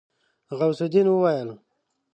غوث 0.57 0.79
الدين 0.85 1.07
وويل. 1.11 1.49